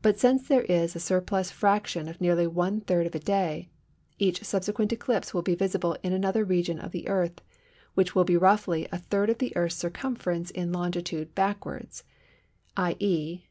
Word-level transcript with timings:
But 0.00 0.18
since 0.18 0.48
there 0.48 0.62
is 0.62 0.96
a 0.96 0.98
surplus 0.98 1.50
fraction 1.50 2.08
of 2.08 2.18
nearly 2.18 2.46
one 2.46 2.80
third 2.80 3.06
of 3.06 3.14
a 3.14 3.18
day, 3.18 3.68
each 4.18 4.42
subsequent 4.42 4.90
eclipse 4.90 5.34
will 5.34 5.42
be 5.42 5.54
visible 5.54 5.98
in 6.02 6.14
another 6.14 6.46
region 6.46 6.78
of 6.78 6.92
the 6.92 7.06
Earth, 7.08 7.42
which 7.92 8.14
will 8.14 8.24
be 8.24 8.38
roughly 8.38 8.88
a 8.90 8.96
third 8.96 9.28
of 9.28 9.36
the 9.36 9.54
Earth's 9.54 9.76
circumference 9.76 10.50
in 10.50 10.72
longitude 10.72 11.34
backwards 11.34 12.04
(_i.e. 12.74 13.38